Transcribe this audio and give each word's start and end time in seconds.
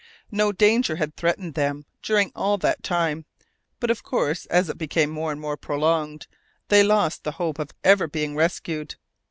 No 0.31 0.51
danger 0.51 0.95
had 0.95 1.15
threatened 1.15 1.53
them 1.53 1.85
during 2.01 2.31
all 2.35 2.57
that 2.57 2.81
time; 2.81 3.25
but, 3.79 3.91
of 3.91 4.01
course, 4.01 4.47
as 4.47 4.67
it 4.67 4.79
became 4.79 5.11
more 5.11 5.31
and 5.31 5.39
more 5.39 5.57
prolonged, 5.57 6.25
they 6.69 6.81
lost 6.81 7.23
the 7.23 7.33
hope 7.33 7.59
of 7.59 7.69
ever 7.83 8.07
being 8.07 8.35
rescued. 8.35 8.95